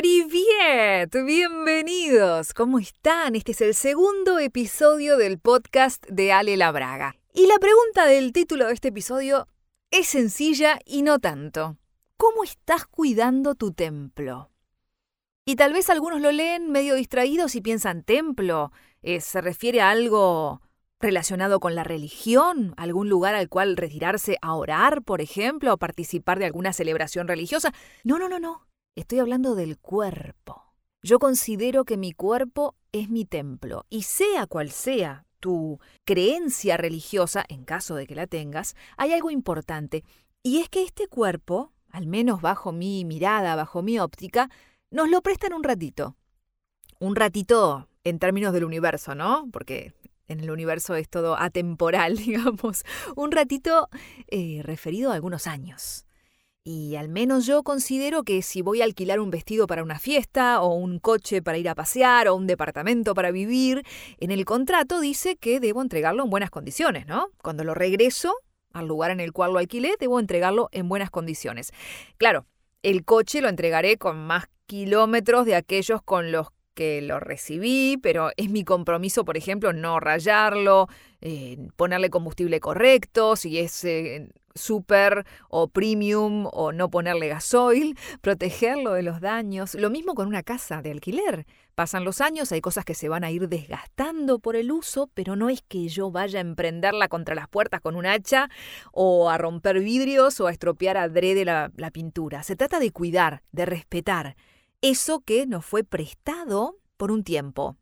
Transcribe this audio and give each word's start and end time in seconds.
¡Priviet! 0.00 1.10
Bienvenidos. 1.26 2.54
¿Cómo 2.54 2.78
están? 2.78 3.36
Este 3.36 3.52
es 3.52 3.60
el 3.60 3.74
segundo 3.74 4.38
episodio 4.38 5.18
del 5.18 5.38
podcast 5.38 6.06
de 6.06 6.32
Ale 6.32 6.56
Labraga. 6.56 7.16
Y 7.34 7.46
la 7.46 7.58
pregunta 7.58 8.06
del 8.06 8.32
título 8.32 8.66
de 8.66 8.72
este 8.72 8.88
episodio 8.88 9.46
es 9.90 10.06
sencilla 10.06 10.78
y 10.86 11.02
no 11.02 11.18
tanto. 11.18 11.76
¿Cómo 12.16 12.44
estás 12.44 12.86
cuidando 12.86 13.54
tu 13.54 13.74
templo? 13.74 14.50
Y 15.44 15.56
tal 15.56 15.74
vez 15.74 15.90
algunos 15.90 16.22
lo 16.22 16.32
leen 16.32 16.72
medio 16.72 16.94
distraídos 16.94 17.54
y 17.54 17.60
piensan, 17.60 18.02
templo, 18.02 18.72
eh, 19.02 19.20
¿se 19.20 19.42
refiere 19.42 19.82
a 19.82 19.90
algo 19.90 20.62
relacionado 20.98 21.60
con 21.60 21.74
la 21.74 21.84
religión? 21.84 22.72
¿Algún 22.78 23.10
lugar 23.10 23.34
al 23.34 23.50
cual 23.50 23.76
retirarse 23.76 24.38
a 24.40 24.54
orar, 24.54 25.02
por 25.02 25.20
ejemplo, 25.20 25.74
o 25.74 25.76
participar 25.76 26.38
de 26.38 26.46
alguna 26.46 26.72
celebración 26.72 27.28
religiosa? 27.28 27.74
No, 28.02 28.18
no, 28.18 28.30
no, 28.30 28.38
no. 28.38 28.69
Estoy 28.96 29.20
hablando 29.20 29.54
del 29.54 29.78
cuerpo. 29.78 30.64
Yo 31.02 31.18
considero 31.18 31.84
que 31.84 31.96
mi 31.96 32.12
cuerpo 32.12 32.74
es 32.92 33.08
mi 33.08 33.24
templo, 33.24 33.86
y 33.88 34.02
sea 34.02 34.46
cual 34.46 34.70
sea 34.70 35.24
tu 35.38 35.78
creencia 36.04 36.76
religiosa, 36.76 37.44
en 37.48 37.64
caso 37.64 37.94
de 37.94 38.06
que 38.06 38.14
la 38.14 38.26
tengas, 38.26 38.74
hay 38.96 39.12
algo 39.12 39.30
importante, 39.30 40.04
y 40.42 40.58
es 40.58 40.68
que 40.68 40.82
este 40.82 41.06
cuerpo, 41.06 41.72
al 41.88 42.06
menos 42.06 42.42
bajo 42.42 42.72
mi 42.72 43.04
mirada, 43.04 43.54
bajo 43.54 43.82
mi 43.82 43.98
óptica, 43.98 44.50
nos 44.90 45.08
lo 45.08 45.22
prestan 45.22 45.52
un 45.52 45.62
ratito. 45.62 46.16
Un 46.98 47.14
ratito 47.14 47.88
en 48.04 48.18
términos 48.18 48.52
del 48.52 48.64
universo, 48.64 49.14
¿no? 49.14 49.48
Porque 49.52 49.94
en 50.26 50.40
el 50.40 50.50
universo 50.50 50.96
es 50.96 51.08
todo 51.08 51.36
atemporal, 51.38 52.16
digamos. 52.18 52.84
Un 53.14 53.30
ratito 53.30 53.88
eh, 54.26 54.60
referido 54.64 55.12
a 55.12 55.14
algunos 55.14 55.46
años. 55.46 56.06
Y 56.62 56.96
al 56.96 57.08
menos 57.08 57.46
yo 57.46 57.62
considero 57.62 58.22
que 58.22 58.42
si 58.42 58.60
voy 58.60 58.82
a 58.82 58.84
alquilar 58.84 59.18
un 59.18 59.30
vestido 59.30 59.66
para 59.66 59.82
una 59.82 59.98
fiesta, 59.98 60.60
o 60.60 60.74
un 60.74 60.98
coche 60.98 61.40
para 61.40 61.56
ir 61.56 61.68
a 61.68 61.74
pasear, 61.74 62.28
o 62.28 62.34
un 62.34 62.46
departamento 62.46 63.14
para 63.14 63.30
vivir, 63.30 63.82
en 64.18 64.30
el 64.30 64.44
contrato 64.44 65.00
dice 65.00 65.36
que 65.36 65.58
debo 65.58 65.80
entregarlo 65.80 66.24
en 66.24 66.30
buenas 66.30 66.50
condiciones, 66.50 67.06
¿no? 67.06 67.28
Cuando 67.42 67.64
lo 67.64 67.74
regreso 67.74 68.34
al 68.72 68.86
lugar 68.86 69.10
en 69.10 69.20
el 69.20 69.32
cual 69.32 69.52
lo 69.52 69.58
alquilé, 69.58 69.94
debo 69.98 70.20
entregarlo 70.20 70.68
en 70.72 70.88
buenas 70.88 71.10
condiciones. 71.10 71.72
Claro, 72.18 72.46
el 72.82 73.04
coche 73.04 73.40
lo 73.40 73.48
entregaré 73.48 73.96
con 73.96 74.18
más 74.26 74.44
kilómetros 74.66 75.46
de 75.46 75.56
aquellos 75.56 76.02
con 76.02 76.30
los 76.30 76.48
que 76.80 77.02
lo 77.02 77.20
recibí, 77.20 77.98
pero 77.98 78.30
es 78.38 78.48
mi 78.48 78.64
compromiso, 78.64 79.26
por 79.26 79.36
ejemplo, 79.36 79.74
no 79.74 80.00
rayarlo, 80.00 80.88
eh, 81.20 81.58
ponerle 81.76 82.08
combustible 82.08 82.58
correcto, 82.58 83.36
si 83.36 83.58
es 83.58 83.84
eh, 83.84 84.30
super 84.54 85.26
o 85.50 85.68
premium 85.68 86.48
o 86.50 86.72
no 86.72 86.88
ponerle 86.88 87.28
gasoil, 87.28 87.98
protegerlo 88.22 88.94
de 88.94 89.02
los 89.02 89.20
daños. 89.20 89.74
Lo 89.74 89.90
mismo 89.90 90.14
con 90.14 90.26
una 90.26 90.42
casa 90.42 90.80
de 90.80 90.90
alquiler. 90.90 91.44
Pasan 91.74 92.06
los 92.06 92.22
años, 92.22 92.50
hay 92.50 92.62
cosas 92.62 92.86
que 92.86 92.94
se 92.94 93.10
van 93.10 93.24
a 93.24 93.30
ir 93.30 93.50
desgastando 93.50 94.38
por 94.38 94.56
el 94.56 94.72
uso, 94.72 95.10
pero 95.12 95.36
no 95.36 95.50
es 95.50 95.60
que 95.60 95.86
yo 95.88 96.10
vaya 96.10 96.38
a 96.38 96.40
emprenderla 96.40 97.08
contra 97.08 97.34
las 97.34 97.46
puertas 97.46 97.82
con 97.82 97.94
un 97.94 98.06
hacha 98.06 98.48
o 98.90 99.28
a 99.28 99.36
romper 99.36 99.80
vidrios 99.80 100.40
o 100.40 100.46
a 100.46 100.50
estropear 100.50 100.96
adrede 100.96 101.44
la, 101.44 101.70
la 101.76 101.90
pintura. 101.90 102.42
Se 102.42 102.56
trata 102.56 102.80
de 102.80 102.90
cuidar, 102.90 103.42
de 103.52 103.66
respetar 103.66 104.34
eso 104.82 105.20
que 105.20 105.46
nos 105.46 105.64
fue 105.64 105.84
prestado 105.84 106.78
por 106.96 107.10
un 107.10 107.24
tiempo. 107.24 107.76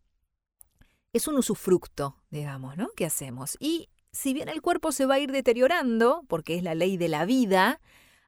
Es 1.13 1.29
un 1.29 1.37
usufructo, 1.37 2.17
digamos, 2.31 2.77
¿no? 2.77 2.89
¿Qué 2.97 3.07
hacemos? 3.07 3.57
Y 3.61 3.89
si 4.13 4.35
bien 4.35 4.49
el 4.49 4.63
cuerpo 4.63 4.93
se 4.93 5.07
va 5.07 5.15
a 5.15 5.19
ir 5.19 5.33
deteriorando, 5.33 6.25
porque 6.29 6.57
es 6.57 6.63
la 6.63 6.75
ley 6.75 6.97
de 6.97 7.09
la 7.09 7.25
vida, 7.25 7.81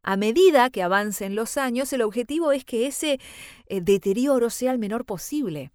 a 0.02 0.16
medida 0.16 0.70
que 0.70 0.82
avancen 0.82 1.34
los 1.34 1.56
años, 1.56 1.92
el 1.92 2.02
objetivo 2.02 2.52
es 2.52 2.64
que 2.64 2.86
ese 2.86 3.20
eh, 3.66 3.80
deterioro 3.80 4.50
sea 4.50 4.72
el 4.72 4.78
menor 4.78 5.04
posible 5.04 5.72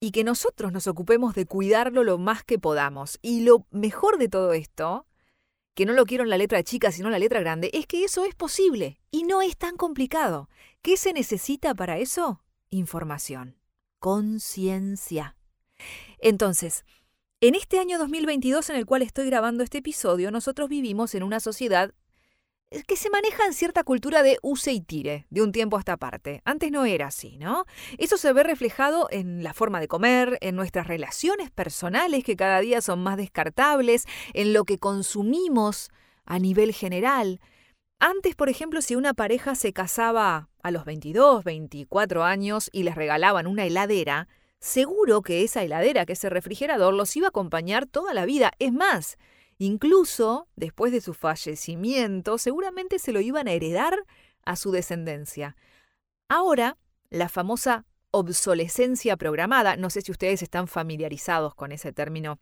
y 0.00 0.10
que 0.10 0.24
nosotros 0.24 0.72
nos 0.72 0.86
ocupemos 0.86 1.34
de 1.34 1.46
cuidarlo 1.46 2.02
lo 2.02 2.18
más 2.18 2.42
que 2.42 2.58
podamos. 2.58 3.18
Y 3.22 3.42
lo 3.42 3.66
mejor 3.70 4.18
de 4.18 4.28
todo 4.28 4.52
esto, 4.52 5.06
que 5.74 5.86
no 5.86 5.92
lo 5.92 6.06
quiero 6.06 6.24
en 6.24 6.30
la 6.30 6.38
letra 6.38 6.62
chica, 6.62 6.90
sino 6.90 7.08
en 7.08 7.12
la 7.12 7.18
letra 7.18 7.40
grande, 7.40 7.70
es 7.72 7.86
que 7.86 8.04
eso 8.04 8.24
es 8.24 8.34
posible 8.34 8.98
y 9.10 9.24
no 9.24 9.42
es 9.42 9.56
tan 9.56 9.76
complicado. 9.76 10.48
¿Qué 10.82 10.96
se 10.96 11.12
necesita 11.12 11.76
para 11.76 11.98
eso? 11.98 12.42
Información, 12.68 13.56
conciencia. 14.00 15.36
Entonces, 16.18 16.84
en 17.40 17.54
este 17.54 17.78
año 17.78 17.98
2022 17.98 18.68
en 18.70 18.76
el 18.76 18.84
cual 18.84 19.02
estoy 19.02 19.26
grabando 19.26 19.62
este 19.62 19.78
episodio, 19.78 20.32
nosotros 20.32 20.68
vivimos 20.68 21.14
en 21.14 21.22
una 21.22 21.38
sociedad 21.38 21.94
eh, 22.72 22.82
que 22.82 22.96
se 22.96 23.10
maneja 23.10 23.46
en 23.46 23.52
cierta 23.52 23.84
cultura 23.84 24.24
de 24.24 24.40
use 24.42 24.72
y 24.72 24.80
tire, 24.80 25.28
de 25.30 25.42
un 25.42 25.52
tiempo 25.52 25.76
a 25.76 25.78
esta 25.78 25.98
parte. 25.98 26.42
Antes 26.44 26.72
no 26.72 26.84
era 26.84 27.06
así, 27.06 27.36
¿no? 27.36 27.64
Eso 27.98 28.16
se 28.16 28.32
ve 28.32 28.42
reflejado 28.42 29.06
en 29.12 29.44
la 29.44 29.54
forma 29.54 29.78
de 29.78 29.86
comer, 29.86 30.36
en 30.40 30.56
nuestras 30.56 30.88
relaciones 30.88 31.52
personales 31.52 32.24
que 32.24 32.34
cada 32.34 32.58
día 32.58 32.80
son 32.80 33.04
más 33.04 33.16
descartables, 33.16 34.06
en 34.34 34.52
lo 34.52 34.64
que 34.64 34.78
consumimos 34.78 35.90
a 36.24 36.40
nivel 36.40 36.72
general. 36.72 37.38
Antes, 38.04 38.34
por 38.34 38.48
ejemplo, 38.48 38.82
si 38.82 38.96
una 38.96 39.14
pareja 39.14 39.54
se 39.54 39.72
casaba 39.72 40.48
a 40.64 40.72
los 40.72 40.84
22, 40.84 41.44
24 41.44 42.24
años 42.24 42.68
y 42.72 42.82
les 42.82 42.96
regalaban 42.96 43.46
una 43.46 43.64
heladera, 43.64 44.26
seguro 44.58 45.22
que 45.22 45.44
esa 45.44 45.62
heladera, 45.62 46.04
que 46.04 46.14
ese 46.14 46.28
refrigerador, 46.28 46.94
los 46.94 47.16
iba 47.16 47.26
a 47.26 47.28
acompañar 47.28 47.86
toda 47.86 48.12
la 48.12 48.26
vida. 48.26 48.50
Es 48.58 48.72
más, 48.72 49.18
incluso 49.58 50.48
después 50.56 50.90
de 50.90 51.00
su 51.00 51.14
fallecimiento, 51.14 52.38
seguramente 52.38 52.98
se 52.98 53.12
lo 53.12 53.20
iban 53.20 53.46
a 53.46 53.52
heredar 53.52 53.96
a 54.44 54.56
su 54.56 54.72
descendencia. 54.72 55.54
Ahora, 56.28 56.78
la 57.08 57.28
famosa 57.28 57.86
obsolescencia 58.10 59.16
programada, 59.16 59.76
no 59.76 59.90
sé 59.90 60.00
si 60.02 60.10
ustedes 60.10 60.42
están 60.42 60.66
familiarizados 60.66 61.54
con 61.54 61.70
ese 61.70 61.92
término, 61.92 62.40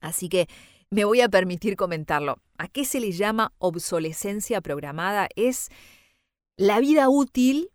así 0.00 0.30
que 0.30 0.48
me 0.90 1.04
voy 1.04 1.20
a 1.20 1.28
permitir 1.28 1.76
comentarlo. 1.76 2.38
¿A 2.56 2.68
qué 2.68 2.84
se 2.84 3.00
le 3.00 3.12
llama 3.12 3.52
obsolescencia 3.58 4.60
programada? 4.60 5.28
Es 5.36 5.68
la 6.56 6.80
vida 6.80 7.08
útil 7.08 7.70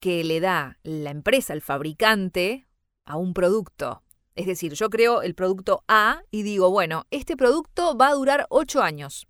que 0.00 0.22
le 0.24 0.40
da 0.40 0.78
la 0.82 1.10
empresa, 1.10 1.52
el 1.52 1.62
fabricante, 1.62 2.66
a 3.04 3.16
un 3.16 3.34
producto. 3.34 4.02
Es 4.34 4.46
decir, 4.46 4.74
yo 4.74 4.90
creo 4.90 5.22
el 5.22 5.34
producto 5.34 5.82
A 5.88 6.22
y 6.30 6.42
digo, 6.42 6.70
bueno, 6.70 7.06
este 7.10 7.36
producto 7.36 7.96
va 7.96 8.08
a 8.08 8.14
durar 8.14 8.46
8 8.50 8.82
años. 8.82 9.26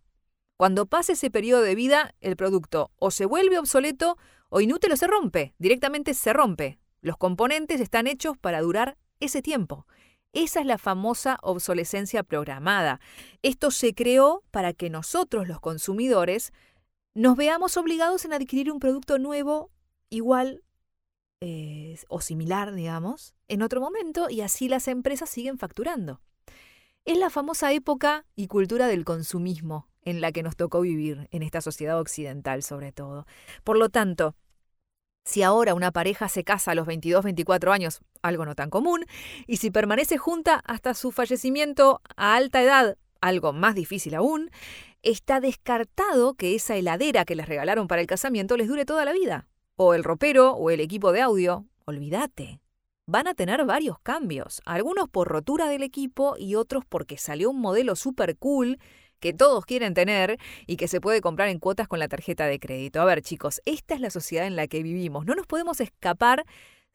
Cuando 0.56 0.86
pase 0.86 1.12
ese 1.12 1.30
periodo 1.30 1.62
de 1.62 1.76
vida, 1.76 2.14
el 2.20 2.36
producto 2.36 2.90
o 2.96 3.10
se 3.10 3.24
vuelve 3.24 3.58
obsoleto 3.58 4.18
o 4.50 4.60
inútil 4.60 4.92
o 4.92 4.96
se 4.96 5.06
rompe. 5.06 5.54
Directamente 5.58 6.12
se 6.12 6.32
rompe. 6.32 6.78
Los 7.00 7.16
componentes 7.16 7.80
están 7.80 8.08
hechos 8.08 8.36
para 8.36 8.60
durar 8.60 8.98
ese 9.20 9.40
tiempo. 9.40 9.86
Esa 10.38 10.60
es 10.60 10.66
la 10.66 10.78
famosa 10.78 11.40
obsolescencia 11.42 12.22
programada. 12.22 13.00
Esto 13.42 13.72
se 13.72 13.92
creó 13.92 14.44
para 14.52 14.72
que 14.72 14.88
nosotros, 14.88 15.48
los 15.48 15.58
consumidores, 15.58 16.52
nos 17.12 17.36
veamos 17.36 17.76
obligados 17.76 18.24
en 18.24 18.32
adquirir 18.32 18.70
un 18.70 18.78
producto 18.78 19.18
nuevo, 19.18 19.72
igual 20.10 20.62
eh, 21.40 21.98
o 22.06 22.20
similar, 22.20 22.72
digamos, 22.72 23.34
en 23.48 23.62
otro 23.62 23.80
momento 23.80 24.30
y 24.30 24.42
así 24.42 24.68
las 24.68 24.86
empresas 24.86 25.28
siguen 25.28 25.58
facturando. 25.58 26.20
Es 27.04 27.18
la 27.18 27.30
famosa 27.30 27.72
época 27.72 28.24
y 28.36 28.46
cultura 28.46 28.86
del 28.86 29.04
consumismo 29.04 29.88
en 30.02 30.20
la 30.20 30.30
que 30.30 30.44
nos 30.44 30.54
tocó 30.54 30.82
vivir 30.82 31.26
en 31.32 31.42
esta 31.42 31.60
sociedad 31.60 31.98
occidental 31.98 32.62
sobre 32.62 32.92
todo. 32.92 33.26
Por 33.64 33.76
lo 33.76 33.88
tanto, 33.88 34.36
si 35.24 35.42
ahora 35.42 35.74
una 35.74 35.92
pareja 35.92 36.28
se 36.28 36.44
casa 36.44 36.72
a 36.72 36.74
los 36.74 36.86
22, 36.86 37.24
24 37.24 37.72
años, 37.72 38.00
algo 38.22 38.44
no 38.44 38.54
tan 38.54 38.70
común, 38.70 39.04
y 39.46 39.58
si 39.58 39.70
permanece 39.70 40.18
junta 40.18 40.62
hasta 40.64 40.94
su 40.94 41.12
fallecimiento 41.12 42.00
a 42.16 42.34
alta 42.36 42.62
edad, 42.62 42.96
algo 43.20 43.52
más 43.52 43.74
difícil 43.74 44.14
aún, 44.14 44.50
está 45.02 45.40
descartado 45.40 46.34
que 46.34 46.54
esa 46.54 46.76
heladera 46.76 47.24
que 47.24 47.36
les 47.36 47.48
regalaron 47.48 47.88
para 47.88 48.00
el 48.00 48.06
casamiento 48.06 48.56
les 48.56 48.68
dure 48.68 48.84
toda 48.84 49.04
la 49.04 49.12
vida 49.12 49.46
o 49.78 49.94
el 49.94 50.02
ropero 50.02 50.52
o 50.54 50.70
el 50.70 50.80
equipo 50.80 51.12
de 51.12 51.20
audio, 51.20 51.64
olvídate. 51.84 52.60
Van 53.06 53.28
a 53.28 53.34
tener 53.34 53.64
varios 53.64 53.98
cambios, 54.00 54.60
algunos 54.66 55.08
por 55.08 55.28
rotura 55.28 55.68
del 55.68 55.84
equipo 55.84 56.34
y 56.36 56.56
otros 56.56 56.84
porque 56.84 57.16
salió 57.16 57.50
un 57.50 57.60
modelo 57.60 57.94
super 57.94 58.36
cool 58.36 58.80
que 59.20 59.32
todos 59.32 59.64
quieren 59.64 59.94
tener 59.94 60.38
y 60.66 60.76
que 60.76 60.88
se 60.88 61.00
puede 61.00 61.20
comprar 61.20 61.48
en 61.48 61.58
cuotas 61.58 61.88
con 61.88 61.98
la 61.98 62.08
tarjeta 62.08 62.46
de 62.46 62.58
crédito. 62.58 63.00
A 63.00 63.04
ver 63.04 63.22
chicos, 63.22 63.60
esta 63.64 63.94
es 63.94 64.00
la 64.00 64.10
sociedad 64.10 64.46
en 64.46 64.56
la 64.56 64.66
que 64.66 64.82
vivimos. 64.82 65.26
No 65.26 65.34
nos 65.34 65.46
podemos 65.46 65.80
escapar 65.80 66.44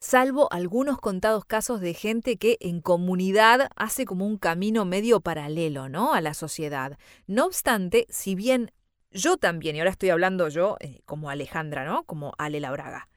salvo 0.04 0.52
algunos 0.52 0.98
contados 0.98 1.46
casos 1.46 1.80
de 1.80 1.94
gente 1.94 2.36
que 2.36 2.58
en 2.60 2.82
comunidad 2.82 3.70
hace 3.74 4.04
como 4.04 4.26
un 4.26 4.36
camino 4.36 4.84
medio 4.84 5.20
paralelo, 5.20 5.88
¿no? 5.88 6.12
A 6.12 6.20
la 6.20 6.34
sociedad. 6.34 6.98
No 7.26 7.46
obstante, 7.46 8.06
si 8.10 8.34
bien 8.34 8.70
yo 9.10 9.36
también, 9.38 9.76
y 9.76 9.78
ahora 9.78 9.92
estoy 9.92 10.10
hablando 10.10 10.48
yo 10.48 10.76
eh, 10.80 11.00
como 11.06 11.30
Alejandra, 11.30 11.84
¿no? 11.84 12.04
Como 12.04 12.34
Ale 12.36 12.60
Labraga. 12.60 13.08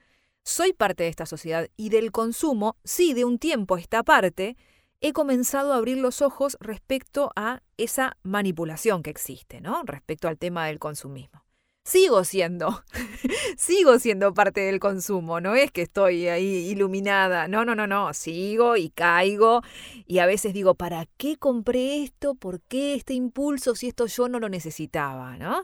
Soy 0.44 0.72
parte 0.72 1.04
de 1.04 1.10
esta 1.10 1.26
sociedad 1.26 1.68
y 1.76 1.90
del 1.90 2.14
consumo, 2.14 2.78
sí, 2.86 3.14
de 3.14 3.26
un 3.26 3.38
tiempo 3.38 3.76
a 3.76 3.80
esta 3.82 4.04
parte, 4.04 4.56
he 5.02 5.14
comenzado 5.14 5.74
a 5.74 5.78
abrir 5.78 5.98
los 5.98 6.22
ojos 6.22 6.58
respecto 6.60 7.32
a 7.36 7.62
esa 7.78 8.18
manipulación 8.24 9.04
que 9.04 9.10
existe, 9.10 9.62
¿no? 9.62 9.84
Respecto 9.84 10.28
al 10.28 10.38
tema 10.38 10.66
del 10.68 10.80
consumismo. 10.80 11.44
sigo 11.84 12.24
siendo, 12.26 12.84
sigo 13.58 13.98
siendo 14.00 14.34
parte 14.34 14.62
del 14.62 14.80
consumo, 14.80 15.40
no 15.40 15.56
es 15.56 15.72
que 15.72 15.84
estoy 15.84 16.28
ahí 16.28 16.70
iluminada, 16.70 17.48
no, 17.48 17.64
no, 17.64 17.76
no, 17.76 17.88
no, 17.88 18.14
sigo 18.14 18.76
y 18.76 18.90
caigo 18.90 19.62
y 20.06 20.20
a 20.20 20.26
veces 20.26 20.54
digo, 20.54 20.76
¿para 20.76 21.06
qué 21.18 21.38
compré 21.38 22.04
esto? 22.04 22.36
¿Por 22.36 22.62
qué 22.62 22.96
este 22.96 23.14
impulso 23.14 23.76
si 23.76 23.88
esto 23.88 24.08
yo 24.08 24.28
no 24.28 24.40
lo 24.40 24.50
necesitaba? 24.50 25.38
¿no? 25.38 25.64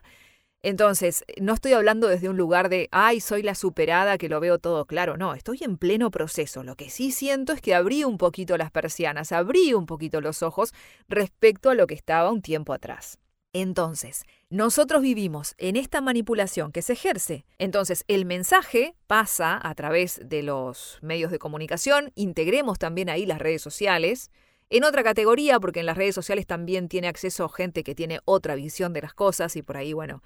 Entonces, 0.64 1.26
no 1.42 1.54
estoy 1.54 1.74
hablando 1.74 2.08
desde 2.08 2.30
un 2.30 2.38
lugar 2.38 2.70
de, 2.70 2.88
ay, 2.92 3.20
soy 3.20 3.44
la 3.44 3.54
superada 3.54 4.18
que 4.18 4.30
lo 4.30 4.40
veo 4.40 4.60
todo 4.60 4.86
claro. 4.86 5.18
No, 5.18 5.34
estoy 5.34 5.60
en 5.62 5.78
pleno 5.78 6.10
proceso. 6.10 6.64
Lo 6.64 6.78
que 6.78 6.90
sí 6.90 7.12
siento 7.12 7.52
es 7.52 7.60
que 7.60 7.76
abrí 7.76 8.06
un 8.06 8.18
poquito 8.18 8.58
las 8.58 8.72
persianas, 8.72 9.34
abrí 9.34 9.74
un 9.74 9.86
poquito 9.86 10.22
los 10.22 10.42
ojos 10.42 10.74
respecto 11.10 11.70
a 11.70 11.76
lo 11.76 11.86
que 11.86 11.96
estaba 11.96 12.32
un 12.32 12.42
tiempo 12.42 12.72
atrás. 12.72 13.20
Entonces, 13.52 14.24
nosotros 14.50 15.02
vivimos 15.02 15.54
en 15.58 15.76
esta 15.76 16.00
manipulación 16.00 16.72
que 16.72 16.82
se 16.82 16.94
ejerce. 16.94 17.46
Entonces, 17.60 18.06
el 18.08 18.26
mensaje 18.26 18.96
pasa 19.06 19.60
a 19.62 19.76
través 19.76 20.22
de 20.24 20.44
los 20.44 20.98
medios 21.02 21.30
de 21.30 21.40
comunicación, 21.40 22.14
integremos 22.16 22.80
también 22.80 23.10
ahí 23.10 23.26
las 23.26 23.40
redes 23.40 23.62
sociales. 23.62 24.32
En 24.70 24.86
otra 24.86 25.04
categoría, 25.04 25.60
porque 25.60 25.82
en 25.82 25.86
las 25.86 25.98
redes 25.98 26.16
sociales 26.16 26.48
también 26.48 26.88
tiene 26.88 27.10
acceso 27.10 27.50
gente 27.50 27.84
que 27.84 27.94
tiene 27.94 28.22
otra 28.24 28.56
visión 28.56 28.94
de 28.94 29.02
las 29.02 29.14
cosas 29.14 29.56
y 29.56 29.62
por 29.62 29.78
ahí, 29.78 29.94
bueno, 29.94 30.24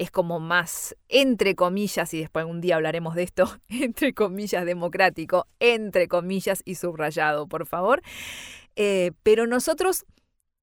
es 0.00 0.10
como 0.10 0.40
más, 0.40 0.96
entre 1.10 1.54
comillas, 1.54 2.14
y 2.14 2.20
después 2.20 2.46
un 2.46 2.62
día 2.62 2.76
hablaremos 2.76 3.14
de 3.14 3.22
esto, 3.22 3.58
entre 3.68 4.14
comillas 4.14 4.64
democrático, 4.64 5.46
entre 5.60 6.08
comillas 6.08 6.62
y 6.64 6.76
subrayado, 6.76 7.46
por 7.46 7.66
favor. 7.66 8.00
Eh, 8.76 9.12
pero 9.22 9.46
nosotros 9.46 10.06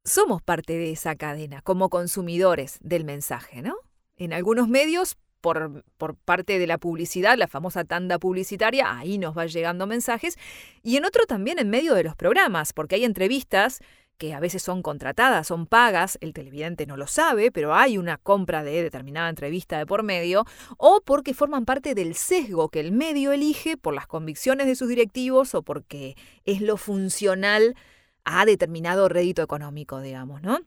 somos 0.04 0.42
parte 0.42 0.74
de 0.74 0.92
esa 0.92 1.16
cadena 1.16 1.62
como 1.62 1.90
consumidores 1.90 2.80
del 2.82 3.04
mensaje, 3.04 3.62
¿no? 3.62 3.76
En 4.16 4.34
algunos 4.34 4.70
medios, 4.70 5.18
por, 5.40 5.84
por, 6.00 6.16
parte 6.16 6.58
de 6.58 6.66
la 6.66 6.80
publicidad, 6.80 7.38
la 7.38 7.48
famosa 7.48 7.84
tanda 7.84 8.18
publicitaria, 8.18 8.98
ahí 8.98 9.20
nos 9.20 9.38
va 9.38 9.46
llegando 9.46 9.86
mensajes, 9.86 10.36
y 10.82 10.98
en 10.98 11.06
otro 11.06 11.28
también 11.28 11.60
en 11.60 11.70
medio 11.70 11.94
de 11.94 12.04
los 12.04 12.16
programas, 12.16 12.74
porque 12.74 12.96
hay 12.96 13.06
entrevistas 13.06 13.82
que 14.18 14.34
a 14.34 14.40
veces 14.40 14.64
son 14.64 14.82
contratadas, 14.82 15.48
son 15.48 15.68
pagas, 15.68 16.18
el 16.22 16.34
televidente 16.34 16.86
no 16.86 16.98
lo 16.98 17.08
sabe, 17.08 17.52
pero 17.52 17.74
hay 17.74 17.98
una 17.98 18.18
compra 18.18 18.64
de 18.64 18.84
determinada 18.84 19.30
entrevista 19.30 19.78
de 19.78 19.86
por 19.86 20.04
medio, 20.04 20.46
o 20.78 21.02
porque 21.06 21.34
forman 21.34 21.66
parte 21.66 21.96
del 21.96 22.16
sesgo 22.16 22.70
que 22.70 22.80
el 22.80 22.92
medio 22.92 23.32
elige 23.32 23.78
por 23.78 23.94
las 23.94 24.08
convicciones 24.08 24.68
de 24.68 24.76
sus 24.76 24.90
directivos 24.90 25.56
o 25.56 25.62
porque 25.62 26.16
es 26.46 26.62
lo 26.62 26.78
funcional 26.78 27.76
a 28.24 28.46
determinado 28.46 29.08
rédito 29.08 29.42
económico, 29.42 30.02
digamos, 30.02 30.42
¿no? 30.42 30.60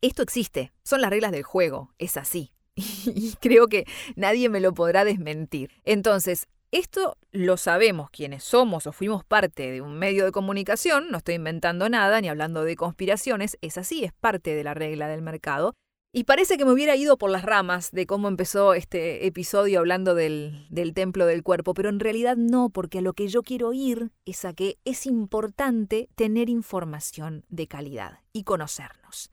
Esto 0.00 0.22
existe, 0.22 0.72
son 0.82 1.00
las 1.00 1.10
reglas 1.10 1.32
del 1.32 1.44
juego, 1.44 1.94
es 1.98 2.16
así. 2.16 2.52
Y 2.76 3.34
creo 3.40 3.68
que 3.68 3.84
nadie 4.16 4.48
me 4.48 4.60
lo 4.60 4.74
podrá 4.74 5.04
desmentir. 5.04 5.70
Entonces, 5.84 6.48
esto 6.74 7.16
lo 7.30 7.56
sabemos 7.56 8.10
quienes 8.10 8.42
somos 8.42 8.86
o 8.86 8.92
fuimos 8.92 9.24
parte 9.24 9.70
de 9.70 9.80
un 9.80 9.96
medio 9.96 10.24
de 10.24 10.32
comunicación, 10.32 11.10
no 11.10 11.18
estoy 11.18 11.36
inventando 11.36 11.88
nada 11.88 12.20
ni 12.20 12.28
hablando 12.28 12.64
de 12.64 12.74
conspiraciones, 12.74 13.56
es 13.60 13.78
así, 13.78 14.04
es 14.04 14.12
parte 14.12 14.54
de 14.54 14.64
la 14.64 14.74
regla 14.74 15.06
del 15.06 15.22
mercado. 15.22 15.74
Y 16.12 16.24
parece 16.24 16.56
que 16.56 16.64
me 16.64 16.72
hubiera 16.72 16.94
ido 16.94 17.16
por 17.16 17.30
las 17.30 17.42
ramas 17.44 17.90
de 17.90 18.06
cómo 18.06 18.28
empezó 18.28 18.74
este 18.74 19.26
episodio 19.26 19.80
hablando 19.80 20.14
del, 20.14 20.66
del, 20.70 20.94
templo 20.94 21.26
del 21.26 21.42
cuerpo, 21.42 21.74
pero 21.74 21.88
en 21.88 21.98
realidad 21.98 22.36
no, 22.36 22.70
porque 22.70 22.98
a 22.98 23.02
lo 23.02 23.14
que 23.14 23.26
yo 23.26 23.42
quiero 23.42 23.72
ir 23.72 24.12
es 24.24 24.44
a 24.44 24.52
que 24.52 24.78
es 24.84 25.06
importante 25.06 26.08
tener 26.14 26.48
información 26.48 27.44
de 27.48 27.66
calidad 27.66 28.20
y 28.32 28.44
conocernos. 28.44 29.30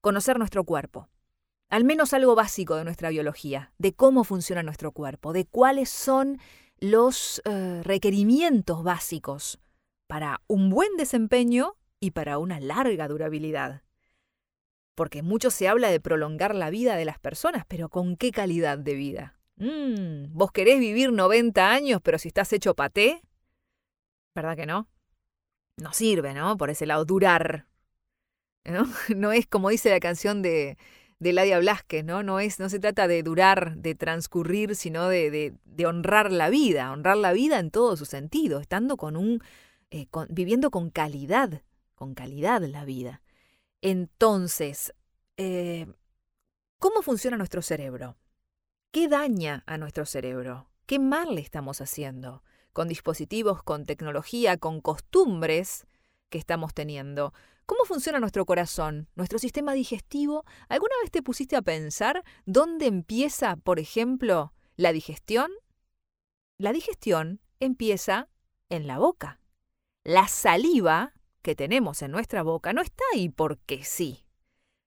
Conocer 0.00 0.38
nuestro 0.38 0.62
cuerpo. 0.62 1.08
Al 1.68 1.84
menos 1.84 2.12
algo 2.12 2.34
básico 2.34 2.76
de 2.76 2.84
nuestra 2.84 3.08
biología, 3.08 3.72
de 3.78 3.94
cómo 3.94 4.24
funciona 4.24 4.62
nuestro 4.62 4.92
cuerpo, 4.92 5.32
de 5.32 5.46
cuáles 5.46 5.88
son 5.88 6.38
los 6.82 7.40
eh, 7.44 7.80
requerimientos 7.84 8.82
básicos 8.82 9.60
para 10.08 10.42
un 10.48 10.68
buen 10.68 10.96
desempeño 10.96 11.76
y 12.00 12.10
para 12.10 12.38
una 12.38 12.58
larga 12.58 13.06
durabilidad. 13.06 13.82
Porque 14.96 15.22
mucho 15.22 15.52
se 15.52 15.68
habla 15.68 15.92
de 15.92 16.00
prolongar 16.00 16.56
la 16.56 16.70
vida 16.70 16.96
de 16.96 17.04
las 17.04 17.20
personas, 17.20 17.64
pero 17.68 17.88
¿con 17.88 18.16
qué 18.16 18.32
calidad 18.32 18.78
de 18.78 18.94
vida? 18.94 19.38
Mm, 19.58 20.36
¿Vos 20.36 20.50
querés 20.50 20.80
vivir 20.80 21.12
90 21.12 21.70
años, 21.70 22.00
pero 22.02 22.18
si 22.18 22.26
estás 22.26 22.52
hecho 22.52 22.74
paté? 22.74 23.22
¿Verdad 24.34 24.56
que 24.56 24.66
no? 24.66 24.88
No 25.76 25.92
sirve, 25.92 26.34
¿no? 26.34 26.56
Por 26.56 26.68
ese 26.68 26.84
lado, 26.84 27.04
durar. 27.04 27.68
¿No? 28.64 28.86
no 29.16 29.30
es 29.30 29.46
como 29.46 29.68
dice 29.70 29.90
la 29.90 30.00
canción 30.00 30.42
de, 30.42 30.76
de 31.22 31.32
Ladia 31.32 31.60
Blasquez, 31.60 32.04
¿no? 32.04 32.24
No, 32.24 32.40
es, 32.40 32.58
no 32.58 32.68
se 32.68 32.80
trata 32.80 33.06
de 33.06 33.22
durar, 33.22 33.76
de 33.76 33.94
transcurrir, 33.94 34.74
sino 34.74 35.06
de, 35.06 35.54
de, 35.64 35.86
honrar 35.86 36.32
la 36.32 36.50
vida, 36.50 36.90
honrar 36.90 37.16
la 37.16 37.32
vida 37.32 37.60
en 37.60 37.70
todo 37.70 37.96
su 37.96 38.06
sentido, 38.06 38.58
estando 38.58 38.96
con 38.96 39.16
un, 39.16 39.40
eh, 39.92 40.08
viviendo 40.30 40.72
con 40.72 40.90
calidad, 40.90 41.62
con 41.94 42.14
calidad 42.14 42.62
la 42.62 42.84
vida. 42.84 43.22
Entonces, 43.82 44.94
eh, 45.36 45.86
¿cómo 46.80 47.02
funciona 47.02 47.36
nuestro 47.36 47.62
cerebro? 47.62 48.16
¿Qué 48.90 49.06
daña 49.06 49.62
a 49.66 49.78
nuestro 49.78 50.06
cerebro? 50.06 50.70
¿Qué 50.86 50.98
mal 50.98 51.36
le 51.36 51.40
estamos 51.40 51.80
haciendo? 51.80 52.42
Con 52.72 52.88
dispositivos, 52.88 53.62
con 53.62 53.86
tecnología, 53.86 54.56
con 54.56 54.80
costumbres 54.80 55.86
que 56.30 56.38
estamos 56.38 56.74
teniendo. 56.74 57.32
¿Cómo 57.66 57.84
funciona 57.84 58.18
nuestro 58.18 58.44
corazón, 58.44 59.08
nuestro 59.14 59.38
sistema 59.38 59.72
digestivo? 59.72 60.44
¿Alguna 60.68 60.94
vez 61.02 61.10
te 61.10 61.22
pusiste 61.22 61.56
a 61.56 61.62
pensar 61.62 62.24
dónde 62.44 62.86
empieza, 62.86 63.56
por 63.56 63.78
ejemplo, 63.78 64.52
la 64.76 64.92
digestión? 64.92 65.50
La 66.58 66.72
digestión 66.72 67.40
empieza 67.60 68.28
en 68.68 68.86
la 68.86 68.98
boca. 68.98 69.40
La 70.04 70.26
saliva 70.26 71.14
que 71.42 71.54
tenemos 71.54 72.02
en 72.02 72.10
nuestra 72.10 72.42
boca 72.42 72.72
no 72.72 72.82
está 72.82 73.04
ahí 73.14 73.28
porque 73.28 73.84
sí. 73.84 74.24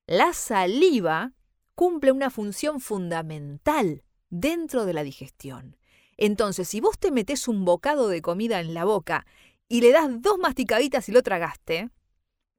La 0.05 0.33
saliva 0.33 1.33
cumple 1.75 2.11
una 2.11 2.29
función 2.29 2.79
fundamental 2.79 4.03
dentro 4.29 4.85
de 4.85 4.93
la 4.93 5.03
digestión. 5.03 5.77
Entonces, 6.17 6.67
si 6.67 6.81
vos 6.81 6.97
te 6.97 7.11
metes 7.11 7.47
un 7.47 7.65
bocado 7.65 8.07
de 8.07 8.21
comida 8.21 8.59
en 8.59 8.73
la 8.73 8.85
boca 8.85 9.25
y 9.67 9.81
le 9.81 9.91
das 9.91 10.21
dos 10.21 10.37
masticaditas 10.37 11.09
y 11.09 11.11
lo 11.11 11.23
tragaste, 11.23 11.89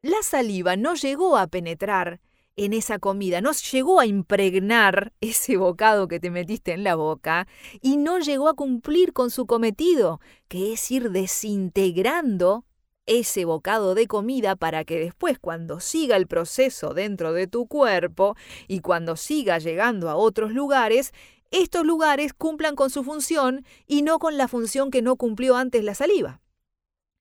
la 0.07 0.23
saliva 0.23 0.77
no 0.77 0.95
llegó 0.95 1.37
a 1.37 1.49
penetrar 1.49 2.21
en 2.55 2.73
esa 2.73 2.99
comida, 2.99 3.41
no 3.41 3.53
llegó 3.53 4.01
a 4.01 4.07
impregnar 4.07 5.13
ese 5.21 5.57
bocado 5.57 6.09
que 6.09 6.21
te 6.21 6.31
metiste 6.31 6.73
en 6.73 6.85
la 6.85 6.95
boca 6.95 7.47
y 7.83 7.97
no 7.97 8.19
llegó 8.21 8.49
a 8.49 8.55
cumplir 8.55 9.13
con 9.13 9.31
su 9.31 9.47
cometido, 9.47 10.21
que 10.49 10.73
es 10.73 10.91
ir 10.91 11.11
desintegrando 11.11 12.65
ese 13.05 13.45
bocado 13.45 13.95
de 13.95 14.07
comida 14.07 14.57
para 14.57 14.85
que 14.85 14.99
después 14.99 15.39
cuando 15.39 15.81
siga 15.81 16.17
el 16.17 16.27
proceso 16.27 16.95
dentro 16.95 17.33
de 17.33 17.47
tu 17.47 17.67
cuerpo 17.67 18.37
y 18.69 18.81
cuando 18.81 19.17
siga 19.17 19.59
llegando 19.59 20.09
a 20.09 20.17
otros 20.17 20.53
lugares, 20.53 21.13
estos 21.51 21.85
lugares 21.85 22.33
cumplan 22.33 22.75
con 22.75 22.91
su 22.91 23.05
función 23.05 23.65
y 23.87 24.03
no 24.03 24.19
con 24.19 24.39
la 24.39 24.49
función 24.49 24.91
que 24.91 25.03
no 25.03 25.17
cumplió 25.17 25.57
antes 25.57 25.85
la 25.85 25.95
saliva. 25.95 26.41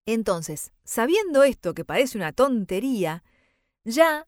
Entonces, 0.06 0.72
sabiendo 0.84 1.44
esto 1.44 1.74
que 1.74 1.86
parece 1.86 2.18
una 2.18 2.32
tontería, 2.32 3.24
ya 3.84 4.28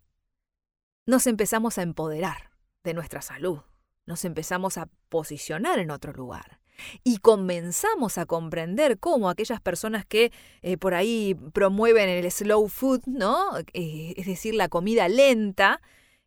nos 1.05 1.27
empezamos 1.27 1.77
a 1.77 1.83
empoderar 1.83 2.51
de 2.83 2.93
nuestra 2.93 3.21
salud, 3.21 3.59
nos 4.05 4.25
empezamos 4.25 4.77
a 4.77 4.89
posicionar 5.09 5.79
en 5.79 5.91
otro 5.91 6.13
lugar 6.13 6.59
y 7.03 7.17
comenzamos 7.17 8.17
a 8.17 8.25
comprender 8.25 8.99
cómo 8.99 9.29
aquellas 9.29 9.61
personas 9.61 10.05
que 10.05 10.31
eh, 10.61 10.77
por 10.77 10.93
ahí 10.93 11.35
promueven 11.53 12.09
el 12.09 12.29
slow 12.31 12.67
food, 12.67 13.01
¿no? 13.05 13.57
Eh, 13.73 14.13
es 14.17 14.25
decir, 14.25 14.55
la 14.55 14.69
comida 14.69 15.07
lenta, 15.09 15.81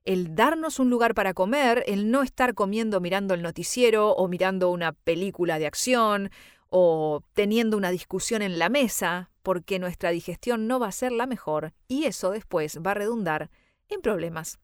el 0.04 0.34
darnos 0.34 0.78
un 0.78 0.90
lugar 0.90 1.14
para 1.14 1.34
comer, 1.34 1.84
el 1.86 2.10
no 2.10 2.22
estar 2.22 2.54
comiendo 2.54 3.00
mirando 3.00 3.34
el 3.34 3.42
noticiero 3.42 4.12
o 4.12 4.28
mirando 4.28 4.70
una 4.70 4.92
película 4.92 5.58
de 5.58 5.66
acción 5.66 6.30
o 6.70 7.22
teniendo 7.34 7.76
una 7.76 7.90
discusión 7.90 8.42
en 8.42 8.58
la 8.58 8.68
mesa, 8.68 9.30
porque 9.42 9.78
nuestra 9.78 10.10
digestión 10.10 10.66
no 10.66 10.78
va 10.78 10.88
a 10.88 10.92
ser 10.92 11.12
la 11.12 11.26
mejor 11.26 11.72
y 11.88 12.04
eso 12.04 12.30
después 12.30 12.78
va 12.84 12.92
a 12.92 12.94
redundar 12.94 13.50
en 13.88 14.00
problemas. 14.00 14.58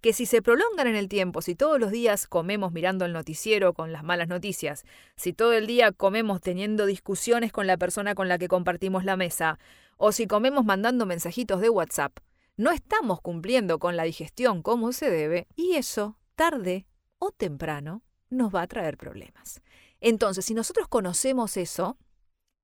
Que 0.00 0.12
si 0.12 0.26
se 0.26 0.42
prolongan 0.42 0.86
en 0.88 0.96
el 0.96 1.08
tiempo, 1.08 1.40
si 1.40 1.54
todos 1.54 1.78
los 1.78 1.90
días 1.92 2.26
comemos 2.26 2.72
mirando 2.72 3.04
el 3.04 3.12
noticiero 3.12 3.74
con 3.74 3.92
las 3.92 4.02
malas 4.02 4.28
noticias, 4.28 4.84
si 5.16 5.32
todo 5.32 5.52
el 5.52 5.66
día 5.66 5.92
comemos 5.92 6.40
teniendo 6.40 6.86
discusiones 6.86 7.52
con 7.52 7.66
la 7.66 7.76
persona 7.76 8.14
con 8.14 8.28
la 8.28 8.38
que 8.38 8.48
compartimos 8.48 9.04
la 9.04 9.16
mesa, 9.16 9.58
o 9.96 10.12
si 10.12 10.26
comemos 10.26 10.64
mandando 10.64 11.06
mensajitos 11.06 11.60
de 11.60 11.70
WhatsApp, 11.70 12.18
no 12.56 12.72
estamos 12.72 13.20
cumpliendo 13.20 13.78
con 13.78 13.96
la 13.96 14.02
digestión 14.02 14.62
como 14.62 14.92
se 14.92 15.10
debe 15.10 15.46
y 15.54 15.74
eso, 15.74 16.18
tarde 16.34 16.86
o 17.18 17.30
temprano, 17.30 18.02
nos 18.30 18.54
va 18.54 18.62
a 18.62 18.66
traer 18.66 18.96
problemas. 18.96 19.62
Entonces, 20.00 20.44
si 20.44 20.54
nosotros 20.54 20.88
conocemos 20.88 21.56
eso, 21.56 21.96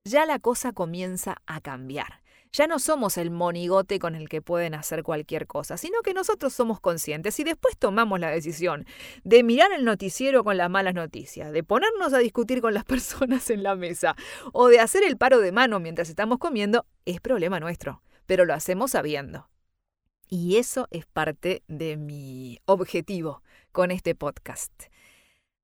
ya 0.04 0.26
la 0.26 0.38
cosa 0.38 0.72
comienza 0.72 1.36
a 1.46 1.60
cambiar. 1.60 2.22
Ya 2.52 2.68
no 2.68 2.78
somos 2.78 3.16
el 3.16 3.32
monigote 3.32 3.98
con 3.98 4.14
el 4.14 4.28
que 4.28 4.40
pueden 4.40 4.74
hacer 4.74 5.02
cualquier 5.02 5.48
cosa, 5.48 5.76
sino 5.76 6.02
que 6.02 6.14
nosotros 6.14 6.52
somos 6.52 6.78
conscientes 6.78 7.40
y 7.40 7.44
después 7.44 7.76
tomamos 7.76 8.20
la 8.20 8.30
decisión 8.30 8.86
de 9.24 9.42
mirar 9.42 9.72
el 9.72 9.84
noticiero 9.84 10.44
con 10.44 10.56
las 10.56 10.70
malas 10.70 10.94
noticias, 10.94 11.50
de 11.50 11.64
ponernos 11.64 12.12
a 12.12 12.18
discutir 12.18 12.60
con 12.60 12.72
las 12.72 12.84
personas 12.84 13.50
en 13.50 13.64
la 13.64 13.74
mesa 13.74 14.14
o 14.52 14.68
de 14.68 14.78
hacer 14.78 15.02
el 15.02 15.16
paro 15.16 15.40
de 15.40 15.50
mano 15.50 15.80
mientras 15.80 16.08
estamos 16.08 16.38
comiendo, 16.38 16.86
es 17.06 17.20
problema 17.20 17.58
nuestro, 17.58 18.02
pero 18.26 18.44
lo 18.44 18.54
hacemos 18.54 18.92
sabiendo. 18.92 19.48
Y 20.28 20.56
eso 20.56 20.86
es 20.92 21.06
parte 21.06 21.64
de 21.66 21.96
mi 21.96 22.60
objetivo 22.66 23.42
con 23.72 23.90
este 23.90 24.14
podcast. 24.14 24.72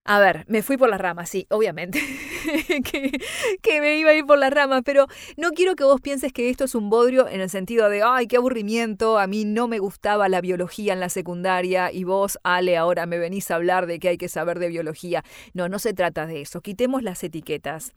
A 0.05 0.19
ver, 0.19 0.45
me 0.49 0.63
fui 0.63 0.79
por 0.79 0.89
las 0.89 1.01
ramas, 1.01 1.29
sí, 1.29 1.47
obviamente, 1.51 2.01
que, 3.63 3.81
me 3.81 3.99
iba 3.99 4.11
a 4.11 4.15
ir 4.15 4.25
por 4.25 4.39
las 4.39 4.51
ramas, 4.51 4.81
pero 4.83 5.07
no 5.37 5.51
quiero 5.51 5.77
que 5.77 5.85
vos 5.85 6.01
pienses 6.01 6.33
que 6.33 6.49
esto 6.49 6.65
es 6.65 6.75
un 6.75 6.89
bodrio 6.89 7.29
en 7.29 7.43
el 7.43 7.51
sentido 7.51 7.91
de, 7.91 8.03
ay, 8.03 8.27
qué 8.27 8.39
aburrimiento, 8.39 9.19
a 9.19 9.27
mí 9.27 9.45
no 9.45 9.69
me 9.69 9.79
gustaba 9.79 10.31
la 10.31 10.41
biología 10.41 10.95
en 10.95 11.01
la 11.01 11.11
secundaria 11.11 11.93
y 11.93 12.05
vos, 12.05 12.39
Ale, 12.45 12.79
ahora 12.79 13.05
me 13.05 13.19
venís 13.19 13.51
a 13.51 13.57
hablar 13.57 13.87
de 13.87 13.99
que 13.99 14.09
hay 14.09 14.17
que 14.17 14.31
saber 14.31 14.59
de 14.59 14.69
biología. 14.69 15.23
No, 15.53 15.69
no 15.69 15.79
se 15.79 15.93
trata 15.93 16.27
de 16.27 16.41
eso, 16.41 16.63
quitemos 16.63 17.03
las 17.03 17.23
etiquetas. 17.23 17.93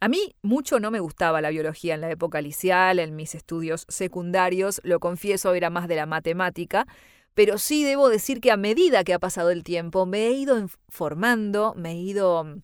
A 0.00 0.08
mí 0.08 0.34
mucho 0.42 0.80
no 0.80 0.90
me 0.90 1.00
gustaba 1.00 1.40
la 1.42 1.50
biología 1.50 1.94
en 1.94 2.00
la 2.00 2.10
época 2.10 2.40
liceal, 2.40 2.98
en 2.98 3.14
mis 3.14 3.34
estudios 3.34 3.84
secundarios, 3.88 4.80
lo 4.84 5.00
confieso, 5.00 5.54
era 5.54 5.70
más 5.70 5.86
de 5.86 5.96
la 5.96 6.06
matemática, 6.06 6.86
pero 7.34 7.58
sí 7.58 7.84
debo 7.84 8.08
decir 8.08 8.40
que 8.40 8.50
a 8.50 8.56
medida 8.56 9.04
que 9.04 9.14
ha 9.14 9.18
pasado 9.18 9.50
el 9.50 9.64
tiempo 9.64 10.06
me 10.06 10.26
he 10.26 10.32
ido 10.32 10.66
formando, 10.88 11.74
me 11.76 11.92
he 11.92 11.96
ido 11.96 12.44
mm, 12.44 12.62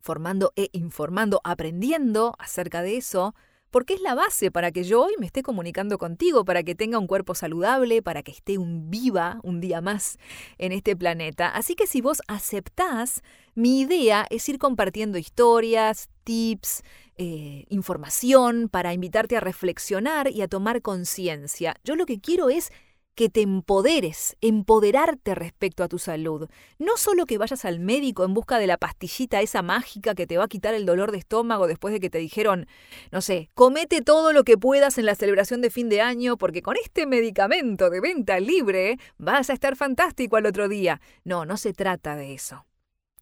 formando 0.00 0.52
e 0.56 0.68
informando, 0.72 1.40
aprendiendo 1.44 2.34
acerca 2.38 2.82
de 2.82 2.96
eso, 2.96 3.34
porque 3.70 3.94
es 3.94 4.00
la 4.00 4.14
base 4.14 4.50
para 4.50 4.72
que 4.72 4.84
yo 4.84 5.02
hoy 5.02 5.14
me 5.18 5.26
esté 5.26 5.42
comunicando 5.42 5.98
contigo, 5.98 6.44
para 6.44 6.62
que 6.62 6.74
tenga 6.74 6.98
un 6.98 7.06
cuerpo 7.06 7.34
saludable, 7.34 8.02
para 8.02 8.22
que 8.22 8.32
esté 8.32 8.58
un 8.58 8.90
viva 8.90 9.40
un 9.42 9.60
día 9.60 9.80
más 9.80 10.18
en 10.56 10.72
este 10.72 10.96
planeta. 10.96 11.48
Así 11.48 11.74
que 11.74 11.86
si 11.86 12.00
vos 12.00 12.22
aceptás, 12.28 13.22
mi 13.54 13.80
idea 13.80 14.26
es 14.30 14.48
ir 14.48 14.58
compartiendo 14.58 15.18
historias, 15.18 16.08
tips, 16.24 16.82
eh, 17.16 17.66
información 17.68 18.68
para 18.68 18.94
invitarte 18.94 19.36
a 19.36 19.40
reflexionar 19.40 20.30
y 20.30 20.42
a 20.42 20.48
tomar 20.48 20.80
conciencia. 20.82 21.76
Yo 21.84 21.96
lo 21.96 22.06
que 22.06 22.20
quiero 22.20 22.48
es 22.48 22.70
que 23.18 23.28
te 23.28 23.40
empoderes, 23.40 24.36
empoderarte 24.40 25.34
respecto 25.34 25.82
a 25.82 25.88
tu 25.88 25.98
salud. 25.98 26.48
No 26.78 26.96
solo 26.96 27.26
que 27.26 27.36
vayas 27.36 27.64
al 27.64 27.80
médico 27.80 28.24
en 28.24 28.32
busca 28.32 28.60
de 28.60 28.68
la 28.68 28.76
pastillita 28.76 29.40
esa 29.40 29.60
mágica 29.60 30.14
que 30.14 30.28
te 30.28 30.38
va 30.38 30.44
a 30.44 30.48
quitar 30.48 30.72
el 30.72 30.86
dolor 30.86 31.10
de 31.10 31.18
estómago 31.18 31.66
después 31.66 31.92
de 31.92 31.98
que 31.98 32.10
te 32.10 32.18
dijeron, 32.18 32.68
no 33.10 33.20
sé, 33.20 33.50
comete 33.54 34.02
todo 34.02 34.32
lo 34.32 34.44
que 34.44 34.56
puedas 34.56 34.98
en 34.98 35.06
la 35.06 35.16
celebración 35.16 35.60
de 35.62 35.70
fin 35.70 35.88
de 35.88 36.00
año 36.00 36.36
porque 36.36 36.62
con 36.62 36.76
este 36.76 37.06
medicamento 37.06 37.90
de 37.90 38.00
venta 38.00 38.38
libre 38.38 39.00
vas 39.16 39.50
a 39.50 39.52
estar 39.52 39.74
fantástico 39.74 40.36
al 40.36 40.46
otro 40.46 40.68
día. 40.68 41.00
No, 41.24 41.44
no 41.44 41.56
se 41.56 41.72
trata 41.72 42.14
de 42.14 42.34
eso. 42.34 42.66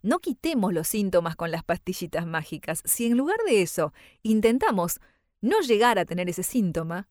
No 0.02 0.18
quitemos 0.18 0.74
los 0.74 0.88
síntomas 0.88 1.36
con 1.36 1.50
las 1.50 1.64
pastillitas 1.64 2.26
mágicas. 2.26 2.82
Si 2.84 3.06
en 3.06 3.16
lugar 3.16 3.38
de 3.46 3.62
eso 3.62 3.94
intentamos 4.22 5.00
no 5.40 5.62
llegar 5.62 5.98
a 5.98 6.04
tener 6.04 6.28
ese 6.28 6.42
síntoma, 6.42 7.08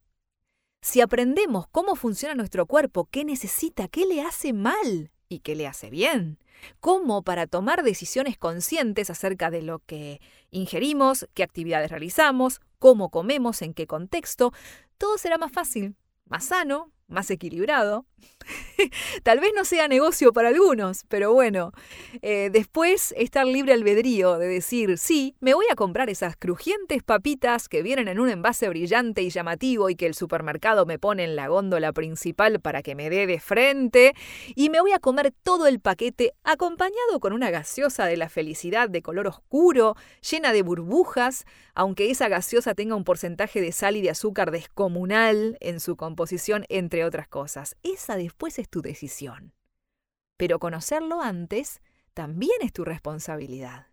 si 0.86 1.02
aprendemos 1.02 1.66
cómo 1.72 1.96
funciona 1.96 2.36
nuestro 2.36 2.68
cuerpo, 2.68 3.10
qué 3.10 3.26
necesita, 3.26 3.88
qué 3.88 4.06
le 4.06 4.22
hace 4.22 4.54
mal 4.54 5.10
y 5.28 5.40
qué 5.40 5.56
le 5.56 5.66
hace 5.66 5.90
bien, 5.90 6.38
cómo 6.80 7.24
para 7.24 7.48
tomar 7.48 7.82
decisiones 7.82 8.38
conscientes 8.38 9.10
acerca 9.10 9.50
de 9.50 9.64
lo 9.64 9.80
que 9.80 10.22
ingerimos, 10.52 11.28
qué 11.34 11.42
actividades 11.42 11.90
realizamos, 11.90 12.62
cómo 12.78 13.10
comemos, 13.10 13.64
en 13.64 13.74
qué 13.74 13.88
contexto, 13.88 14.54
todo 15.00 15.18
será 15.18 15.40
más 15.40 15.52
fácil, 15.52 15.96
más 16.26 16.46
sano, 16.46 16.92
más 17.08 17.32
equilibrado. 17.32 18.06
Tal 19.24 19.40
vez 19.40 19.52
no 19.56 19.66
sea 19.66 19.88
negocio 19.88 20.34
para 20.34 20.50
algunos, 20.50 21.04
pero 21.08 21.34
bueno, 21.34 21.72
eh, 22.22 22.50
después 22.52 23.14
estar 23.18 23.46
libre 23.46 23.74
albedrío 23.74 24.38
de 24.38 24.48
decir, 24.48 24.98
sí, 24.98 25.36
me 25.40 25.54
voy 25.54 25.66
a 25.72 25.76
comprar 25.76 26.10
esas 26.10 26.36
crujientes 26.36 27.04
papitas 27.04 27.70
que 27.70 27.82
vienen 27.82 28.08
en 28.08 28.20
un 28.20 28.30
envase 28.30 28.70
brillante 28.70 29.22
y 29.22 29.30
llamativo 29.30 29.90
y 29.90 29.96
que 29.96 30.06
el 30.06 30.14
supermercado 30.14 30.86
me 30.86 31.00
pone 31.00 31.24
en 31.24 31.36
la 31.36 31.48
góndola 31.48 31.94
principal 31.94 32.60
para 32.60 32.82
que 32.82 32.96
me 32.96 33.10
dé 33.10 33.28
de 33.28 33.40
frente, 33.40 34.14
y 34.56 34.70
me 34.70 34.82
voy 34.82 34.92
a 34.92 35.00
comer 35.00 35.34
todo 35.44 35.68
el 35.68 35.80
paquete 35.80 36.34
acompañado 36.44 37.20
con 37.20 37.34
una 37.34 37.50
gaseosa 37.50 38.06
de 38.06 38.18
la 38.18 38.30
felicidad 38.30 38.90
de 38.90 39.02
color 39.02 39.28
oscuro, 39.28 39.96
llena 40.30 40.54
de 40.54 40.62
burbujas, 40.62 41.46
aunque 41.74 42.10
esa 42.10 42.28
gaseosa 42.30 42.74
tenga 42.74 42.96
un 42.96 43.04
porcentaje 43.04 43.62
de 43.62 43.72
sal 43.72 43.96
y 43.96 44.02
de 44.02 44.10
azúcar 44.10 44.52
descomunal 44.52 45.58
en 45.60 45.80
su 45.80 45.96
composición, 45.96 46.66
entre 46.70 47.04
otras 47.04 47.28
cosas. 47.28 47.76
Esa 47.84 48.15
después 48.18 48.60
es 48.60 48.70
tu 48.70 48.82
decisión. 48.82 49.54
Pero 50.38 50.60
conocerlo 50.60 51.22
antes 51.22 51.82
también 52.14 52.58
es 52.62 52.74
tu 52.74 52.86
responsabilidad. 52.86 53.88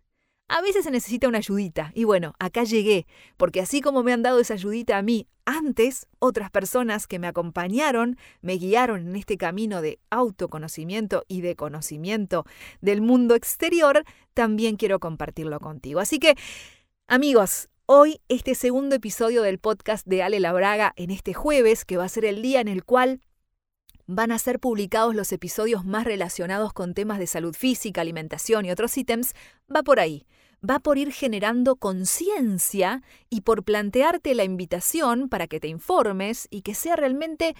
A 0.49 0.61
veces 0.61 0.83
se 0.83 0.91
necesita 0.91 1.27
una 1.27 1.39
ayudita, 1.39 1.91
y 1.95 2.03
bueno, 2.03 2.35
acá 2.37 2.63
llegué, 2.63 3.07
porque 3.37 3.61
así 3.61 3.81
como 3.81 4.03
me 4.03 4.13
han 4.13 4.23
dado 4.23 4.39
esa 4.39 4.53
ayudita 4.53 4.97
a 4.97 5.01
mí 5.01 5.27
antes, 5.45 6.07
otras 6.19 6.51
personas 6.51 7.07
que 7.07 7.17
me 7.17 7.27
acompañaron, 7.27 8.17
me 8.41 8.53
guiaron 8.53 9.07
en 9.07 9.15
este 9.15 9.37
camino 9.37 9.81
de 9.81 9.99
autoconocimiento 10.09 11.23
y 11.27 11.41
de 11.41 11.55
conocimiento 11.55 12.45
del 12.81 13.01
mundo 13.01 13.35
exterior, 13.35 14.03
también 14.33 14.75
quiero 14.75 14.99
compartirlo 14.99 15.59
contigo. 15.59 15.99
Así 15.99 16.19
que, 16.19 16.35
amigos, 17.07 17.69
Hoy, 17.85 18.21
este 18.29 18.55
segundo 18.55 18.95
episodio 18.95 19.41
del 19.41 19.59
podcast 19.59 20.07
de 20.07 20.23
Ale 20.23 20.39
Labraga 20.39 20.93
en 20.95 21.11
este 21.11 21.33
jueves, 21.33 21.83
que 21.83 21.97
va 21.97 22.05
a 22.05 22.09
ser 22.09 22.23
el 22.23 22.41
día 22.41 22.61
en 22.61 22.69
el 22.69 22.85
cual 22.85 23.19
van 24.07 24.31
a 24.31 24.39
ser 24.39 24.59
publicados 24.59 25.15
los 25.15 25.31
episodios 25.31 25.85
más 25.85 26.05
relacionados 26.05 26.73
con 26.73 26.93
temas 26.93 27.19
de 27.19 27.27
salud 27.27 27.55
física, 27.55 28.01
alimentación 28.01 28.65
y 28.65 28.71
otros 28.71 28.97
ítems, 28.97 29.33
va 29.73 29.83
por 29.83 29.99
ahí. 29.99 30.25
Va 30.67 30.79
por 30.79 30.97
ir 30.97 31.11
generando 31.11 31.75
conciencia 31.75 33.03
y 33.29 33.41
por 33.41 33.63
plantearte 33.63 34.33
la 34.33 34.45
invitación 34.45 35.27
para 35.27 35.47
que 35.47 35.59
te 35.59 35.67
informes 35.67 36.47
y 36.49 36.61
que 36.61 36.73
sea 36.73 36.95
realmente, 36.95 37.55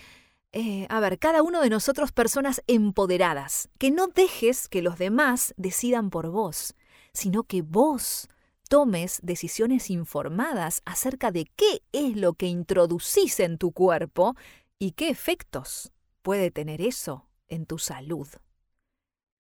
eh, 0.54 0.88
a 0.90 1.02
ver, 1.02 1.20
cada 1.20 1.44
uno 1.44 1.62
de 1.62 1.70
nosotros 1.70 2.14
personas 2.14 2.62
empoderadas, 2.68 3.70
que 3.78 3.92
no 3.92 4.08
dejes 4.08 4.70
que 4.70 4.82
los 4.82 4.98
demás 4.98 5.54
decidan 5.58 6.10
por 6.12 6.30
vos, 6.30 6.76
sino 7.12 7.44
que 7.44 7.62
vos 7.62 8.30
tomes 8.70 9.20
decisiones 9.22 9.90
informadas 9.90 10.82
acerca 10.86 11.32
de 11.32 11.46
qué 11.58 11.84
es 11.92 12.16
lo 12.16 12.34
que 12.34 12.48
introducís 12.48 13.42
en 13.42 13.58
tu 13.58 13.74
cuerpo 13.74 14.36
y 14.80 14.92
qué 14.92 15.10
efectos 15.10 15.92
puede 16.24 16.50
tener 16.50 16.82
eso 16.82 17.27
en 17.48 17.68
tu 17.68 17.77
salud. 17.77 18.27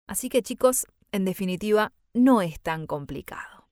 Así 0.07 0.29
que 0.29 0.43
chicos, 0.43 0.87
en 1.13 1.25
definitiva, 1.25 1.93
no 2.13 2.43
es 2.43 2.61
tan 2.61 2.87
complicado. 2.87 3.69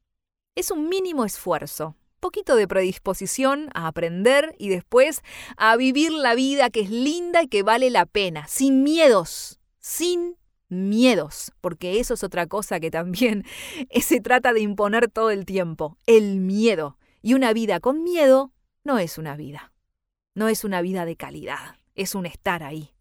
Es 0.55 0.71
un 0.71 0.89
mínimo 0.89 1.25
esfuerzo, 1.25 1.97
poquito 2.21 2.57
de 2.57 2.67
predisposición 2.67 3.69
a 3.75 3.87
aprender 3.87 4.55
y 4.59 4.69
después 4.69 5.21
a 5.57 5.77
vivir 5.77 6.13
la 6.13 6.35
vida 6.35 6.71
que 6.71 6.81
es 6.81 6.91
linda 6.91 7.43
y 7.43 7.49
que 7.49 7.63
vale 7.63 7.91
la 7.91 8.07
pena, 8.07 8.47
sin 8.49 8.83
miedos, 8.83 9.61
sin 9.79 10.37
miedos, 10.69 11.53
porque 11.61 12.01
eso 12.01 12.15
es 12.15 12.25
otra 12.25 12.47
cosa 12.47 12.81
que 12.81 12.91
también 12.91 13.45
se 14.01 14.21
trata 14.21 14.53
de 14.53 14.61
imponer 14.61 15.11
todo 15.11 15.31
el 15.31 15.45
tiempo, 15.45 15.99
el 16.07 16.41
miedo. 16.41 16.99
Y 17.23 17.35
una 17.35 17.53
vida 17.53 17.81
con 17.81 18.03
miedo 18.03 18.53
no 18.85 18.99
es 18.99 19.19
una 19.19 19.37
vida, 19.37 19.73
no 20.35 20.49
es 20.49 20.65
una 20.65 20.83
vida 20.83 21.05
de 21.07 21.17
calidad, 21.17 21.77
es 21.95 22.15
un 22.15 22.27
estar 22.27 22.63
ahí, 22.63 22.93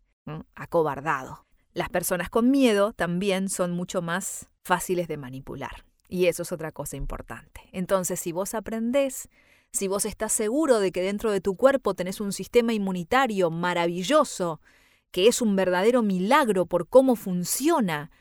acobardado. 0.55 1.45
Las 1.73 1.89
personas 1.89 2.29
con 2.29 2.51
miedo 2.51 2.93
también 2.93 3.49
son 3.49 3.71
mucho 3.71 4.01
más 4.01 4.47
fáciles 4.61 5.07
de 5.07 5.17
manipular. 5.17 5.85
Y 6.07 6.27
eso 6.27 6.43
es 6.43 6.51
otra 6.51 6.71
cosa 6.71 6.95
importante. 6.95 7.61
Entonces, 7.71 8.19
si 8.19 8.31
vos 8.31 8.53
aprendés, 8.53 9.29
si 9.71 9.87
vos 9.87 10.05
estás 10.05 10.31
seguro 10.31 10.79
de 10.79 10.91
que 10.91 11.01
dentro 11.01 11.31
de 11.31 11.41
tu 11.41 11.55
cuerpo 11.55 11.95
tenés 11.95 12.21
un 12.21 12.31
sistema 12.31 12.73
inmunitario 12.73 13.49
maravilloso, 13.49 14.61
que 15.09 15.27
es 15.27 15.41
un 15.41 15.55
verdadero 15.55 16.03
milagro 16.03 16.67
por 16.67 16.87
cómo 16.87 17.15
funciona, 17.15 18.11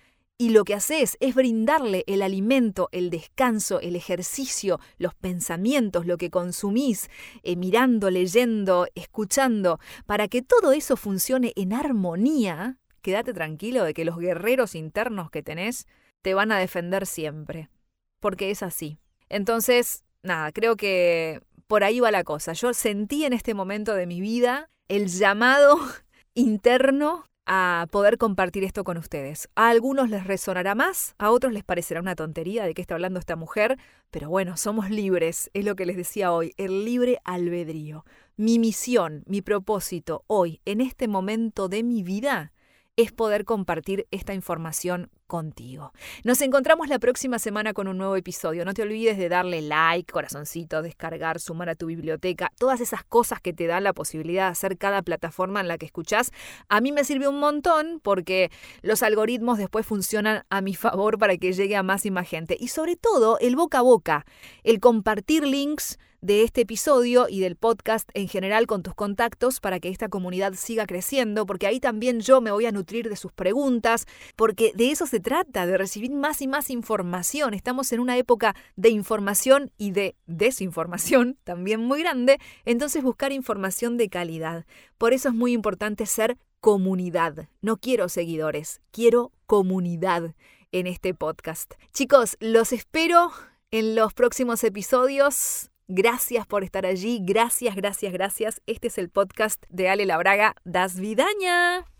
y 0.42 0.48
lo 0.48 0.64
que 0.64 0.74
haces 0.74 1.16
es 1.20 1.36
brindarle 1.36 2.02
el 2.08 2.20
alimento, 2.20 2.88
el 2.90 3.10
descanso, 3.10 3.78
el 3.78 3.94
ejercicio, 3.94 4.80
los 4.98 5.14
pensamientos, 5.14 6.04
lo 6.04 6.16
que 6.16 6.30
consumís, 6.30 7.10
eh, 7.44 7.54
mirando, 7.54 8.10
leyendo, 8.10 8.88
escuchando, 8.96 9.78
para 10.04 10.26
que 10.26 10.42
todo 10.42 10.72
eso 10.72 10.96
funcione 10.96 11.52
en 11.54 11.72
armonía, 11.72 12.80
quédate 13.02 13.32
tranquilo 13.32 13.84
de 13.84 13.94
que 13.94 14.04
los 14.04 14.18
guerreros 14.18 14.74
internos 14.74 15.30
que 15.30 15.44
tenés 15.44 15.86
te 16.22 16.34
van 16.34 16.50
a 16.50 16.58
defender 16.58 17.06
siempre, 17.06 17.70
porque 18.18 18.50
es 18.50 18.64
así. 18.64 18.98
Entonces, 19.28 20.02
nada, 20.24 20.50
creo 20.50 20.76
que 20.76 21.40
por 21.68 21.84
ahí 21.84 22.00
va 22.00 22.10
la 22.10 22.24
cosa. 22.24 22.52
Yo 22.52 22.74
sentí 22.74 23.24
en 23.24 23.32
este 23.32 23.54
momento 23.54 23.94
de 23.94 24.08
mi 24.08 24.20
vida 24.20 24.70
el 24.88 25.06
llamado 25.06 25.78
interno 26.34 27.26
a 27.46 27.86
poder 27.90 28.18
compartir 28.18 28.64
esto 28.64 28.84
con 28.84 28.96
ustedes. 28.98 29.48
A 29.54 29.68
algunos 29.68 30.08
les 30.08 30.24
resonará 30.24 30.74
más, 30.74 31.14
a 31.18 31.30
otros 31.30 31.52
les 31.52 31.64
parecerá 31.64 32.00
una 32.00 32.14
tontería 32.14 32.64
de 32.64 32.74
qué 32.74 32.82
está 32.82 32.94
hablando 32.94 33.18
esta 33.18 33.36
mujer, 33.36 33.78
pero 34.10 34.28
bueno, 34.28 34.56
somos 34.56 34.90
libres, 34.90 35.50
es 35.54 35.64
lo 35.64 35.74
que 35.74 35.86
les 35.86 35.96
decía 35.96 36.32
hoy, 36.32 36.54
el 36.56 36.84
libre 36.84 37.18
albedrío. 37.24 38.04
Mi 38.36 38.58
misión, 38.58 39.24
mi 39.26 39.42
propósito 39.42 40.24
hoy, 40.26 40.60
en 40.64 40.80
este 40.80 41.08
momento 41.08 41.68
de 41.68 41.82
mi 41.82 42.02
vida, 42.02 42.52
es 42.96 43.10
poder 43.10 43.44
compartir 43.44 44.06
esta 44.10 44.34
información 44.34 45.10
contigo. 45.26 45.92
Nos 46.24 46.42
encontramos 46.42 46.88
la 46.88 46.98
próxima 46.98 47.38
semana 47.38 47.72
con 47.72 47.88
un 47.88 47.96
nuevo 47.96 48.16
episodio. 48.16 48.66
No 48.66 48.74
te 48.74 48.82
olvides 48.82 49.16
de 49.16 49.30
darle 49.30 49.62
like, 49.62 50.12
corazoncito, 50.12 50.82
descargar, 50.82 51.40
sumar 51.40 51.70
a 51.70 51.74
tu 51.74 51.86
biblioteca, 51.86 52.52
todas 52.58 52.82
esas 52.82 53.02
cosas 53.02 53.40
que 53.40 53.54
te 53.54 53.66
dan 53.66 53.84
la 53.84 53.94
posibilidad 53.94 54.46
de 54.46 54.52
hacer 54.52 54.76
cada 54.76 55.00
plataforma 55.00 55.60
en 55.60 55.68
la 55.68 55.78
que 55.78 55.86
escuchás. 55.86 56.32
A 56.68 56.82
mí 56.82 56.92
me 56.92 57.04
sirve 57.04 57.28
un 57.28 57.40
montón 57.40 57.98
porque 58.02 58.50
los 58.82 59.02
algoritmos 59.02 59.56
después 59.56 59.86
funcionan 59.86 60.44
a 60.50 60.60
mi 60.60 60.74
favor 60.74 61.18
para 61.18 61.38
que 61.38 61.54
llegue 61.54 61.76
a 61.76 61.82
más 61.82 62.04
y 62.04 62.10
más 62.10 62.28
gente. 62.28 62.58
Y 62.60 62.68
sobre 62.68 62.96
todo 62.96 63.38
el 63.38 63.56
boca 63.56 63.78
a 63.78 63.82
boca, 63.82 64.26
el 64.64 64.80
compartir 64.80 65.46
links 65.46 65.98
de 66.22 66.44
este 66.44 66.60
episodio 66.60 67.26
y 67.28 67.40
del 67.40 67.56
podcast 67.56 68.08
en 68.14 68.28
general 68.28 68.68
con 68.68 68.84
tus 68.84 68.94
contactos 68.94 69.58
para 69.58 69.80
que 69.80 69.88
esta 69.88 70.08
comunidad 70.08 70.54
siga 70.54 70.86
creciendo, 70.86 71.46
porque 71.46 71.66
ahí 71.66 71.80
también 71.80 72.20
yo 72.20 72.40
me 72.40 72.52
voy 72.52 72.64
a 72.66 72.72
nutrir 72.72 73.08
de 73.08 73.16
sus 73.16 73.32
preguntas, 73.32 74.06
porque 74.36 74.72
de 74.76 74.92
eso 74.92 75.06
se 75.06 75.18
trata, 75.18 75.66
de 75.66 75.76
recibir 75.76 76.12
más 76.12 76.40
y 76.40 76.46
más 76.46 76.70
información. 76.70 77.54
Estamos 77.54 77.92
en 77.92 77.98
una 77.98 78.16
época 78.16 78.54
de 78.76 78.90
información 78.90 79.72
y 79.76 79.90
de 79.90 80.14
desinformación 80.26 81.36
también 81.44 81.80
muy 81.80 82.00
grande, 82.00 82.38
entonces 82.64 83.02
buscar 83.02 83.32
información 83.32 83.96
de 83.96 84.08
calidad. 84.08 84.64
Por 84.98 85.12
eso 85.12 85.28
es 85.28 85.34
muy 85.34 85.52
importante 85.52 86.06
ser 86.06 86.38
comunidad. 86.60 87.48
No 87.60 87.76
quiero 87.78 88.08
seguidores, 88.08 88.80
quiero 88.92 89.32
comunidad 89.46 90.36
en 90.70 90.86
este 90.86 91.14
podcast. 91.14 91.74
Chicos, 91.92 92.36
los 92.38 92.72
espero 92.72 93.32
en 93.72 93.96
los 93.96 94.14
próximos 94.14 94.62
episodios. 94.62 95.71
Gracias 95.88 96.46
por 96.46 96.64
estar 96.64 96.86
allí. 96.86 97.20
Gracias, 97.22 97.74
gracias, 97.76 98.12
gracias. 98.12 98.62
Este 98.66 98.88
es 98.88 98.98
el 98.98 99.10
podcast 99.10 99.64
de 99.68 99.88
Ale 99.88 100.06
Labraga. 100.06 100.54
Das 100.64 100.98
Vidaña. 100.98 101.92